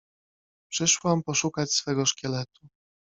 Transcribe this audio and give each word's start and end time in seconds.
Przyszłam 0.71 1.23
poszukać 1.23 1.73
swego 1.73 2.05
szkieletu. 2.05 2.67